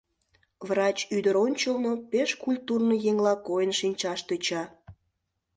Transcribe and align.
Врач 0.67 0.97
ӱдыр 1.17 1.35
ончылно 1.45 1.93
пеш 2.11 2.29
культурный 2.43 3.01
еҥла 3.09 3.33
койын 3.47 3.71
шинчаш 3.79 4.19
тӧча. 4.27 4.63